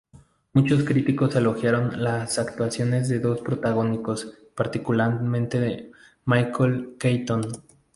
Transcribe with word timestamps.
Muchos 0.53 0.83
críticos 0.83 1.35
elogiaron 1.35 2.01
las 2.03 2.39
actuaciones 2.39 3.07
de 3.07 3.17
los 3.17 3.21
dos 3.23 3.41
protagónicos, 3.41 4.33
particularmente 4.55 5.59
de 5.59 5.91
Michael 6.25 6.95
Keaton. 6.97 7.43